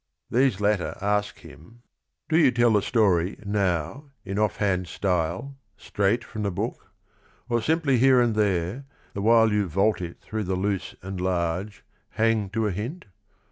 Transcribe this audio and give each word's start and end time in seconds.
These 0.31 0.59
latter 0.59 0.97
ask 0.99 1.41
him 1.41 1.51
METHOD 1.51 1.61
AND 1.61 1.75
THE 1.75 1.77
SPIRIT 1.77 2.27
21" 2.29 2.29
'Do 2.29 2.37
you 2.45 2.51
tell 2.53 2.73
the 2.73 2.81
story, 2.81 3.39
now, 3.45 4.09
in 4.25 4.39
offhand 4.39 4.87
style, 4.87 5.57
Straight 5.77 6.23
from 6.23 6.41
the 6.41 6.49
book? 6.49 6.87
Or 7.47 7.61
simply 7.61 7.99
here 7.99 8.19
and 8.19 8.33
there, 8.33 8.85
(The 9.13 9.21
while 9.21 9.51
you 9.53 9.67
vault 9.67 10.01
it 10.01 10.19
through 10.19 10.45
the 10.45 10.55
loose 10.55 10.95
and 11.03 11.21
large) 11.21 11.83
Hang 12.13 12.49
to 12.49 12.65
a 12.65 12.71
hint? 12.71 13.05